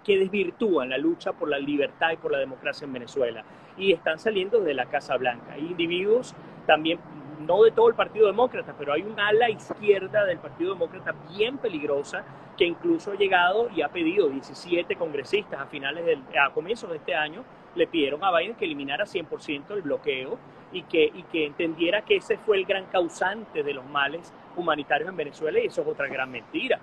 que 0.04 0.18
desvirtúan 0.18 0.90
la 0.90 0.98
lucha 0.98 1.34
por 1.34 1.50
la 1.50 1.60
libertad 1.60 2.14
y 2.14 2.18
por 2.18 2.32
la 2.32 2.40
democracia 2.40 2.86
en 2.86 2.94
Venezuela 2.94 3.44
y 3.78 3.94
están 3.94 4.20
saliendo 4.20 4.60
de 4.60 4.74
la 4.74 4.86
Casa 4.86 5.18
Blanca. 5.18 5.54
Hay 5.54 5.66
individuos 5.66 6.34
también 6.66 7.00
no 7.46 7.64
de 7.64 7.72
todo 7.72 7.90
el 7.90 7.96
Partido 7.96 8.28
Demócrata, 8.28 8.74
pero 8.78 8.94
hay 8.94 9.02
un 9.02 9.20
ala 9.20 9.50
izquierda 9.50 10.26
del 10.26 10.38
Partido 10.38 10.74
Demócrata 10.74 11.14
bien 11.36 11.58
peligrosa 11.58 12.24
que 12.58 12.66
incluso 12.66 13.12
ha 13.12 13.16
llegado 13.16 13.70
y 13.76 13.82
ha 13.82 13.90
pedido 13.90 14.30
17 14.30 14.96
congresistas 14.96 15.60
a 15.60 15.66
finales 15.66 16.06
del, 16.06 16.22
a 16.40 16.52
comienzos 16.54 16.90
de 16.90 16.98
este 16.98 17.16
año 17.16 17.44
le 17.76 17.88
pidieron 17.88 18.24
a 18.24 18.38
Biden 18.38 18.56
que 18.56 18.66
eliminara 18.66 19.06
100% 19.06 19.72
el 19.72 19.82
bloqueo 19.82 20.38
y 20.72 20.84
que, 20.84 21.06
y 21.06 21.24
que 21.24 21.46
entendiera 21.46 22.04
que 22.04 22.18
ese 22.18 22.38
fue 22.38 22.58
el 22.58 22.66
gran 22.66 22.86
causante 22.86 23.64
de 23.64 23.74
los 23.74 23.86
males 23.86 24.32
humanitarios 24.56 25.10
en 25.10 25.16
Venezuela 25.16 25.60
y 25.60 25.68
eso 25.68 25.82
es 25.82 25.88
otra 25.88 26.08
gran 26.08 26.32
mentira. 26.32 26.80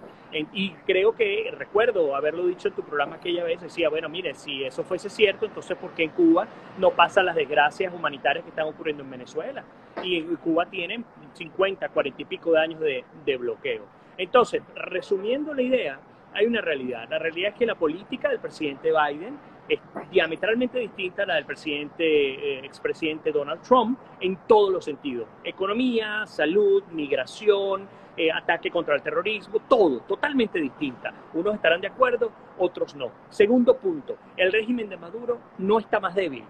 y 0.52 0.70
creo 0.86 1.12
que 1.12 1.52
recuerdo 1.56 2.14
haberlo 2.14 2.46
dicho 2.46 2.68
en 2.68 2.74
tu 2.74 2.82
programa 2.82 3.16
aquella 3.16 3.44
vez, 3.44 3.60
decía, 3.60 3.88
bueno, 3.88 4.08
mire, 4.08 4.34
si 4.34 4.64
eso 4.64 4.84
fuese 4.84 5.08
cierto, 5.10 5.46
entonces 5.46 5.76
¿por 5.76 5.90
qué 5.92 6.04
en 6.04 6.10
Cuba 6.10 6.46
no 6.78 6.90
pasan 6.90 7.26
las 7.26 7.34
desgracias 7.34 7.92
humanitarias 7.92 8.44
que 8.44 8.50
están 8.50 8.66
ocurriendo 8.66 9.02
en 9.02 9.10
Venezuela? 9.10 9.64
Y 10.02 10.18
en 10.18 10.36
Cuba 10.36 10.66
tienen 10.66 11.04
50, 11.34 11.88
40 11.88 12.22
y 12.22 12.24
pico 12.24 12.52
de 12.52 12.60
años 12.60 12.80
de, 12.80 13.04
de 13.24 13.36
bloqueo. 13.36 13.84
Entonces, 14.16 14.62
resumiendo 14.74 15.54
la 15.54 15.62
idea, 15.62 16.00
hay 16.32 16.46
una 16.46 16.60
realidad. 16.60 17.08
La 17.08 17.18
realidad 17.18 17.52
es 17.52 17.58
que 17.58 17.66
la 17.66 17.74
política 17.74 18.28
del 18.28 18.38
presidente 18.38 18.90
Biden 18.90 19.38
es 19.70 19.80
diametralmente 20.10 20.80
distinta 20.80 21.22
a 21.22 21.26
la 21.26 21.34
del 21.36 21.44
presidente, 21.44 22.04
eh, 22.04 22.58
expresidente 22.64 23.30
Donald 23.30 23.62
Trump 23.62 23.98
en 24.20 24.36
todos 24.48 24.72
los 24.72 24.84
sentidos. 24.84 25.28
Economía, 25.44 26.26
salud, 26.26 26.82
migración, 26.90 27.88
eh, 28.16 28.32
ataque 28.32 28.70
contra 28.70 28.96
el 28.96 29.02
terrorismo, 29.02 29.60
todo, 29.68 30.00
totalmente 30.00 30.58
distinta. 30.58 31.12
Unos 31.32 31.54
estarán 31.54 31.80
de 31.80 31.86
acuerdo, 31.86 32.32
otros 32.58 32.96
no. 32.96 33.12
Segundo 33.28 33.76
punto, 33.76 34.16
el 34.36 34.50
régimen 34.52 34.88
de 34.88 34.96
Maduro 34.96 35.38
no 35.58 35.78
está 35.78 36.00
más 36.00 36.14
débil. 36.14 36.44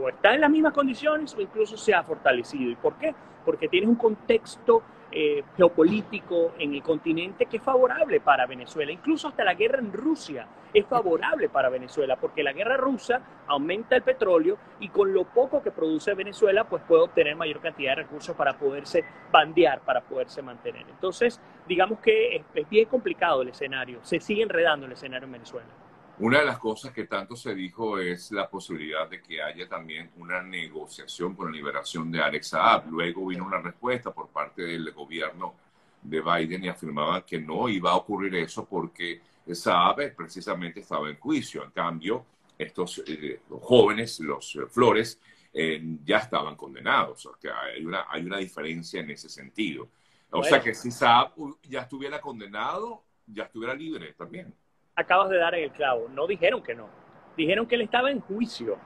O 0.00 0.08
está 0.08 0.34
en 0.34 0.40
las 0.40 0.50
mismas 0.50 0.72
condiciones 0.72 1.34
o 1.34 1.40
incluso 1.40 1.76
se 1.76 1.92
ha 1.92 2.02
fortalecido. 2.02 2.70
¿Y 2.70 2.76
por 2.76 2.94
qué? 2.94 3.14
Porque 3.44 3.68
tiene 3.68 3.88
un 3.88 3.96
contexto 3.96 4.82
eh, 5.12 5.44
geopolítico 5.56 6.52
en 6.58 6.74
el 6.74 6.82
continente 6.82 7.46
que 7.46 7.58
es 7.58 7.62
favorable 7.62 8.20
para 8.20 8.46
Venezuela. 8.46 8.90
Incluso 8.90 9.28
hasta 9.28 9.44
la 9.44 9.54
guerra 9.54 9.78
en 9.78 9.92
Rusia 9.92 10.46
es 10.72 10.86
favorable 10.86 11.48
para 11.48 11.68
Venezuela, 11.68 12.16
porque 12.16 12.42
la 12.42 12.52
guerra 12.52 12.76
rusa 12.76 13.20
aumenta 13.46 13.96
el 13.96 14.02
petróleo 14.02 14.56
y 14.80 14.88
con 14.88 15.12
lo 15.12 15.24
poco 15.24 15.62
que 15.62 15.70
produce 15.70 16.14
Venezuela, 16.14 16.64
pues 16.64 16.82
puede 16.82 17.02
obtener 17.02 17.36
mayor 17.36 17.60
cantidad 17.60 17.92
de 17.92 18.02
recursos 18.02 18.34
para 18.34 18.56
poderse 18.58 19.04
bandear, 19.30 19.80
para 19.80 20.00
poderse 20.00 20.40
mantener. 20.40 20.86
Entonces, 20.88 21.40
digamos 21.68 22.00
que 22.00 22.36
es, 22.36 22.42
es 22.54 22.68
bien 22.68 22.86
complicado 22.86 23.42
el 23.42 23.48
escenario, 23.48 23.98
se 24.02 24.18
sigue 24.18 24.42
enredando 24.42 24.86
el 24.86 24.92
escenario 24.92 25.26
en 25.26 25.32
Venezuela. 25.32 25.81
Una 26.22 26.38
de 26.38 26.44
las 26.44 26.60
cosas 26.60 26.92
que 26.92 27.06
tanto 27.06 27.34
se 27.34 27.52
dijo 27.52 27.98
es 27.98 28.30
la 28.30 28.48
posibilidad 28.48 29.10
de 29.10 29.20
que 29.20 29.42
haya 29.42 29.68
también 29.68 30.08
una 30.18 30.40
negociación 30.40 31.34
con 31.34 31.46
la 31.46 31.56
liberación 31.56 32.12
de 32.12 32.22
Alex 32.22 32.46
Saab. 32.46 32.88
Luego 32.92 33.26
vino 33.26 33.44
una 33.44 33.58
respuesta 33.58 34.12
por 34.12 34.28
parte 34.28 34.62
del 34.62 34.92
gobierno 34.92 35.56
de 36.00 36.20
Biden 36.20 36.62
y 36.62 36.68
afirmaba 36.68 37.26
que 37.26 37.40
no 37.40 37.68
iba 37.68 37.90
a 37.90 37.96
ocurrir 37.96 38.36
eso 38.36 38.64
porque 38.64 39.20
Saab 39.52 40.14
precisamente 40.14 40.78
estaba 40.78 41.10
en 41.10 41.18
juicio. 41.18 41.64
En 41.64 41.72
cambio, 41.72 42.24
estos 42.56 43.02
eh, 43.04 43.40
jóvenes, 43.50 44.20
los 44.20 44.54
eh, 44.54 44.66
Flores, 44.70 45.18
eh, 45.52 45.82
ya 46.04 46.18
estaban 46.18 46.54
condenados. 46.54 47.26
O 47.26 47.36
sea, 47.36 47.62
hay 47.62 47.84
una, 47.84 48.06
hay 48.08 48.24
una 48.24 48.38
diferencia 48.38 49.00
en 49.00 49.10
ese 49.10 49.28
sentido. 49.28 49.88
O 50.30 50.44
sea 50.44 50.62
que 50.62 50.72
si 50.72 50.92
Saab 50.92 51.32
ya 51.64 51.80
estuviera 51.80 52.20
condenado, 52.20 53.02
ya 53.26 53.42
estuviera 53.42 53.74
libre 53.74 54.12
también 54.12 54.54
acabas 54.96 55.30
de 55.30 55.38
dar 55.38 55.54
en 55.54 55.64
el 55.64 55.70
clavo. 55.70 56.08
No 56.08 56.26
dijeron 56.26 56.62
que 56.62 56.74
no. 56.74 56.88
Dijeron 57.36 57.66
que 57.66 57.76
él 57.76 57.82
estaba 57.82 58.10
en 58.10 58.20
juicio. 58.20 58.76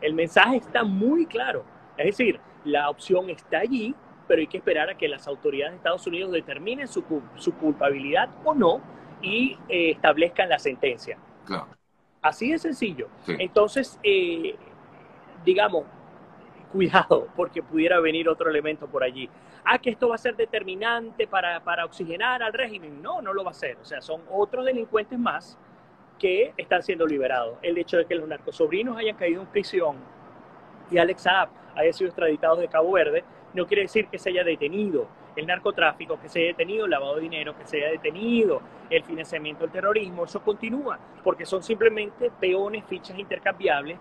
El 0.00 0.14
mensaje 0.14 0.56
está 0.56 0.84
muy 0.84 1.26
claro. 1.26 1.64
Es 1.96 2.06
decir, 2.06 2.40
la 2.64 2.90
opción 2.90 3.30
está 3.30 3.58
allí, 3.58 3.94
pero 4.26 4.40
hay 4.40 4.46
que 4.46 4.58
esperar 4.58 4.90
a 4.90 4.96
que 4.96 5.08
las 5.08 5.26
autoridades 5.28 5.72
de 5.72 5.76
Estados 5.78 6.06
Unidos 6.06 6.32
determinen 6.32 6.88
su, 6.88 7.04
culpabilidad 7.60 8.28
o 8.44 8.54
no 8.54 8.80
y 9.22 9.56
eh, 9.68 9.90
establezcan 9.90 10.48
la 10.48 10.58
sentencia. 10.58 11.18
Claro. 11.44 11.68
Así 12.20 12.50
de 12.50 12.58
sencillo. 12.58 13.08
Entonces, 13.28 14.00
eh, 14.02 14.56
digamos, 15.44 15.84
cuidado, 16.72 17.28
porque 17.36 17.62
pudiera 17.62 18.00
venir 18.00 18.28
otro 18.28 18.50
elemento 18.50 18.86
por 18.86 19.04
allí. 19.04 19.28
Ah, 19.68 19.78
que 19.78 19.90
esto 19.90 20.08
va 20.08 20.14
a 20.14 20.18
ser 20.18 20.36
determinante 20.36 21.26
para, 21.26 21.58
para 21.58 21.84
oxigenar 21.84 22.40
al 22.40 22.52
régimen. 22.52 23.02
No, 23.02 23.20
no 23.20 23.32
lo 23.32 23.42
va 23.42 23.50
a 23.50 23.54
ser. 23.54 23.76
O 23.82 23.84
sea, 23.84 24.00
son 24.00 24.22
otros 24.30 24.64
delincuentes 24.64 25.18
más 25.18 25.58
que 26.20 26.54
están 26.56 26.84
siendo 26.84 27.04
liberados. 27.04 27.58
El 27.62 27.76
hecho 27.76 27.96
de 27.96 28.04
que 28.04 28.14
los 28.14 28.28
narcosobrinos 28.28 28.96
hayan 28.96 29.16
caído 29.16 29.42
en 29.42 29.48
prisión 29.48 29.96
y 30.88 30.98
Alex 30.98 31.22
Saab 31.22 31.48
haya 31.74 31.92
sido 31.92 32.08
extraditado 32.08 32.56
de 32.56 32.68
Cabo 32.68 32.92
Verde, 32.92 33.24
no 33.54 33.66
quiere 33.66 33.82
decir 33.82 34.06
que 34.06 34.18
se 34.18 34.30
haya 34.30 34.44
detenido 34.44 35.08
el 35.34 35.46
narcotráfico, 35.46 36.18
que 36.20 36.28
se 36.28 36.38
haya 36.38 36.48
detenido 36.48 36.84
el 36.84 36.90
lavado 36.92 37.16
de 37.16 37.22
dinero, 37.22 37.56
que 37.58 37.66
se 37.66 37.78
haya 37.78 37.90
detenido 37.90 38.62
el 38.88 39.02
financiamiento 39.02 39.64
del 39.64 39.72
terrorismo. 39.72 40.24
Eso 40.24 40.40
continúa, 40.42 40.98
porque 41.24 41.44
son 41.44 41.62
simplemente 41.62 42.30
peones, 42.40 42.84
fichas 42.84 43.18
intercambiables 43.18 43.98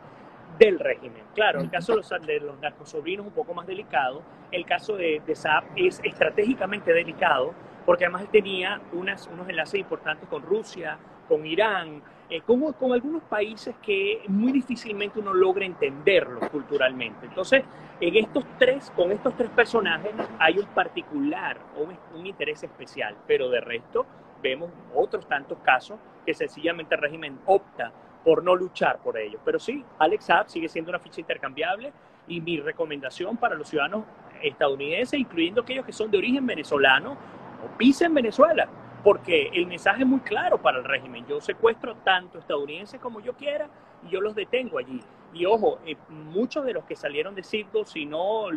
del 0.57 0.79
régimen. 0.79 1.23
Claro, 1.33 1.59
el 1.59 1.69
caso 1.69 1.95
de 1.95 2.39
los, 2.39 2.59
narcosobrinos 2.59 3.25
es 3.25 3.29
un 3.29 3.35
poco 3.35 3.53
más 3.53 3.67
delicado. 3.67 4.21
El 4.51 4.65
caso 4.65 4.95
de, 4.95 5.21
de 5.25 5.35
Saab 5.35 5.65
es 5.75 5.99
estratégicamente 6.03 6.93
delicado, 6.93 7.53
porque 7.85 8.05
además 8.05 8.25
tenía 8.31 8.81
unos 8.93 9.27
enlaces 9.47 9.79
importantes 9.79 10.27
con 10.29 10.41
Rusia, 10.43 10.97
con 11.27 11.45
Irán, 11.45 12.01
eh, 12.29 12.41
con, 12.41 12.63
algunos 12.91 13.21
países 13.23 13.75
que 13.83 14.23
muy 14.27 14.51
difícilmente 14.51 15.19
uno 15.19 15.33
logra 15.33 15.63
entenderlos 15.63 16.49
culturalmente. 16.49 17.27
Entonces, 17.27 17.63
en 18.01 18.15
estos 18.15 18.43
tres, 18.57 18.91
con 18.95 19.11
estos 19.11 19.35
tres 19.35 19.49
personajes 19.51 20.11
hay 20.39 20.57
un 20.57 20.65
particular 20.67 21.57
o 21.77 21.83
un, 21.83 22.25
interés 22.25 22.63
especial, 22.63 23.15
pero 23.27 23.49
de 23.49 23.61
resto 23.61 24.07
vemos 24.41 24.71
otros 24.95 25.27
tantos 25.27 25.59
casos 25.59 25.99
que 26.25 26.33
sencillamente 26.33 26.95
el 26.95 27.01
régimen 27.01 27.37
opta 27.45 27.91
por 28.25 28.43
no 28.43 28.55
luchar 28.55 28.99
por 28.99 29.17
ellos. 29.17 29.39
Pero 29.45 29.59
sí, 29.59 29.85
Alex 29.99 30.25
Saab 30.25 30.49
sigue 30.49 30.67
siendo 30.67 30.89
una 30.89 30.99
ficha 30.99 31.21
intercambiable 31.21 31.93
y 32.27 32.41
mi 32.41 32.59
recomendación 32.59 33.37
para 33.37 33.55
los 33.55 33.69
ciudadanos 33.69 34.03
estadounidenses, 34.41 35.17
incluyendo 35.17 35.61
aquellos 35.61 35.85
que 35.85 35.93
son 35.93 36.11
de 36.11 36.17
origen 36.17 36.45
venezolano, 36.45 37.13
no 37.13 37.77
pisen 37.77 38.13
Venezuela 38.13 38.67
porque 39.05 39.51
el 39.53 39.67
mensaje 39.67 40.01
es 40.01 40.07
muy 40.07 40.21
claro 40.21 40.59
para 40.59 40.79
el 40.79 40.83
régimen. 40.83 41.27
Yo 41.27 41.39
secuestro 41.39 41.95
tanto 41.97 42.39
estadounidenses 42.39 42.99
como 42.99 43.21
yo 43.21 43.33
quiera 43.33 43.69
y 44.03 44.09
yo 44.09 44.19
los 44.19 44.33
detengo 44.33 44.79
allí. 44.79 44.99
Y 45.31 45.45
ojo, 45.45 45.77
eh, 45.85 45.95
muchos 46.09 46.65
de 46.65 46.73
los 46.73 46.85
que 46.85 46.95
salieron 46.95 47.35
de 47.35 47.43
circo, 47.43 47.85
si 47.85 48.07
no 48.07 48.47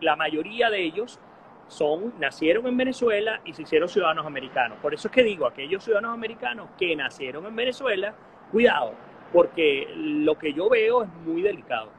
la 0.00 0.14
mayoría 0.14 0.70
de 0.70 0.80
ellos, 0.80 1.18
son, 1.66 2.14
nacieron 2.20 2.68
en 2.68 2.76
Venezuela 2.76 3.40
y 3.44 3.52
se 3.52 3.62
hicieron 3.62 3.88
ciudadanos 3.88 4.24
americanos. 4.24 4.78
Por 4.80 4.94
eso 4.94 5.08
es 5.08 5.12
que 5.12 5.24
digo, 5.24 5.44
aquellos 5.44 5.82
ciudadanos 5.82 6.14
americanos 6.14 6.68
que 6.78 6.94
nacieron 6.94 7.44
en 7.44 7.56
Venezuela, 7.56 8.14
cuidado, 8.52 8.92
porque 9.32 9.86
lo 9.96 10.38
que 10.38 10.52
yo 10.52 10.68
veo 10.68 11.02
es 11.02 11.08
muy 11.24 11.42
delicado. 11.42 11.90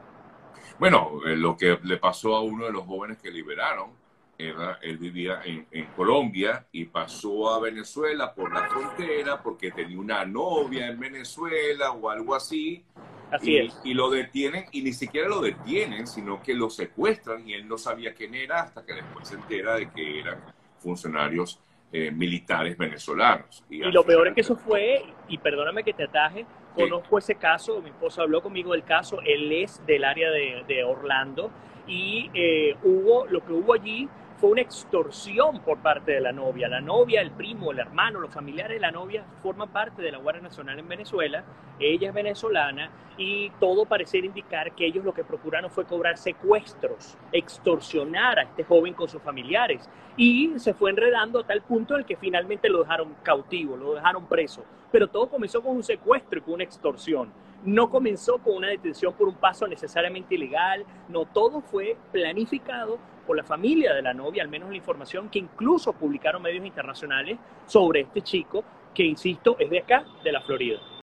Bueno, 0.78 1.20
eh, 1.26 1.36
lo 1.36 1.56
que 1.56 1.78
le 1.82 1.96
pasó 1.96 2.36
a 2.36 2.42
uno 2.42 2.66
de 2.66 2.72
los 2.72 2.84
jóvenes 2.84 3.18
que 3.18 3.30
liberaron, 3.30 3.90
él 4.38 4.98
vivía 4.98 5.40
en, 5.44 5.86
Colombia 5.96 6.64
y 6.70 6.84
pasó 6.84 7.52
a 7.52 7.58
Venezuela 7.58 8.32
por 8.32 8.54
la 8.54 8.68
frontera 8.68 9.42
porque 9.42 9.72
tenía 9.72 9.98
una 9.98 10.24
novia 10.24 10.86
en 10.86 11.00
Venezuela 11.00 11.90
o 11.90 12.08
algo 12.08 12.36
así. 12.36 12.84
Así 13.32 13.52
y, 13.52 13.58
es. 13.58 13.80
Y 13.82 13.94
lo 13.94 14.10
detienen, 14.10 14.66
y 14.70 14.82
ni 14.82 14.92
siquiera 14.92 15.28
lo 15.28 15.40
detienen, 15.40 16.06
sino 16.06 16.40
que 16.40 16.54
lo 16.54 16.70
secuestran 16.70 17.48
y 17.48 17.54
él 17.54 17.66
no 17.66 17.78
sabía 17.78 18.14
quién 18.14 18.34
era 18.34 18.62
hasta 18.62 18.86
que 18.86 18.94
después 18.94 19.26
se 19.26 19.34
entera 19.34 19.74
de 19.74 19.90
que 19.90 20.20
eran 20.20 20.40
funcionarios 20.78 21.60
eh, 21.90 22.10
militares 22.10 22.76
venezolanos. 22.76 23.64
Y, 23.68 23.78
lo 23.78 24.04
peor 24.04 24.28
es 24.28 24.34
que 24.34 24.42
eso 24.42 24.56
fue, 24.56 25.02
y 25.26 25.38
perdóname 25.38 25.82
que 25.82 25.94
te 25.94 26.04
ataje, 26.04 26.46
conozco 26.82 27.18
ese 27.18 27.34
caso, 27.34 27.80
mi 27.82 27.90
esposa 27.90 28.22
habló 28.22 28.40
conmigo 28.42 28.72
del 28.72 28.84
caso, 28.84 29.20
él 29.24 29.52
es 29.52 29.84
del 29.86 30.04
área 30.04 30.30
de, 30.30 30.64
de 30.66 30.84
Orlando 30.84 31.50
y 31.86 32.30
eh, 32.34 32.76
hubo, 32.82 33.26
lo 33.26 33.44
que 33.44 33.52
hubo 33.52 33.74
allí 33.74 34.08
fue 34.38 34.50
una 34.50 34.60
extorsión 34.60 35.60
por 35.60 35.78
parte 35.78 36.12
de 36.12 36.20
la 36.20 36.30
novia. 36.30 36.68
La 36.68 36.80
novia, 36.80 37.20
el 37.20 37.32
primo, 37.32 37.72
el 37.72 37.80
hermano, 37.80 38.20
los 38.20 38.32
familiares 38.32 38.76
de 38.76 38.80
la 38.80 38.92
novia 38.92 39.24
forman 39.42 39.68
parte 39.68 40.00
de 40.00 40.12
la 40.12 40.18
Guardia 40.18 40.42
Nacional 40.42 40.78
en 40.78 40.88
Venezuela. 40.88 41.42
Ella 41.80 42.08
es 42.08 42.14
venezolana 42.14 42.88
y 43.16 43.50
todo 43.58 43.84
parecer 43.84 44.24
indicar 44.24 44.72
que 44.76 44.86
ellos 44.86 45.04
lo 45.04 45.12
que 45.12 45.24
procuraron 45.24 45.70
fue 45.70 45.86
cobrar 45.86 46.16
secuestros, 46.18 47.16
extorsionar 47.32 48.38
a 48.38 48.42
este 48.42 48.62
joven 48.62 48.94
con 48.94 49.08
sus 49.08 49.20
familiares. 49.20 49.88
Y 50.16 50.52
se 50.58 50.72
fue 50.72 50.90
enredando 50.90 51.40
a 51.40 51.46
tal 51.46 51.62
punto 51.62 51.94
en 51.94 52.00
el 52.00 52.06
que 52.06 52.16
finalmente 52.16 52.68
lo 52.68 52.80
dejaron 52.82 53.14
cautivo, 53.24 53.76
lo 53.76 53.94
dejaron 53.94 54.26
preso. 54.26 54.64
Pero 54.92 55.08
todo 55.08 55.28
comenzó 55.28 55.60
con 55.62 55.76
un 55.76 55.82
secuestro 55.82 56.38
y 56.38 56.42
con 56.42 56.54
una 56.54 56.64
extorsión 56.64 57.32
no 57.64 57.90
comenzó 57.90 58.38
con 58.38 58.54
una 58.54 58.68
detención 58.68 59.12
por 59.14 59.28
un 59.28 59.34
paso 59.34 59.66
necesariamente 59.66 60.34
ilegal, 60.34 60.84
no, 61.08 61.24
todo 61.26 61.60
fue 61.60 61.96
planificado 62.12 62.98
por 63.26 63.36
la 63.36 63.44
familia 63.44 63.94
de 63.94 64.02
la 64.02 64.14
novia, 64.14 64.42
al 64.42 64.48
menos 64.48 64.70
la 64.70 64.76
información 64.76 65.28
que 65.28 65.38
incluso 65.38 65.92
publicaron 65.92 66.42
medios 66.42 66.64
internacionales 66.64 67.38
sobre 67.66 68.00
este 68.00 68.22
chico, 68.22 68.64
que 68.94 69.04
insisto, 69.04 69.56
es 69.58 69.68
de 69.70 69.80
acá, 69.80 70.04
de 70.24 70.32
la 70.32 70.40
Florida. 70.40 70.78